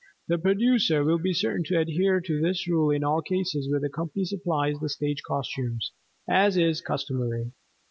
The 0.27 0.39
producer 0.39 1.03
will 1.03 1.19
be 1.19 1.31
certain 1.31 1.63
to 1.65 1.77
adhere 1.79 2.21
to 2.21 2.41
this 2.41 2.67
rule 2.67 2.89
in 2.89 3.03
all 3.03 3.21
cases 3.21 3.69
where 3.69 3.79
the 3.79 3.87
company 3.87 4.25
supplies 4.25 4.79
the 4.79 4.89
stage 4.89 5.21
costumes, 5.21 5.91
as 6.27 6.57
is 6.57 6.81
customary. 6.81 7.51